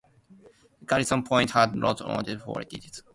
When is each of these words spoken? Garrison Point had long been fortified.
Garrison 0.83 1.21
Point 1.21 1.51
had 1.51 1.75
long 1.75 1.95
been 2.25 2.39
fortified. 2.39 2.91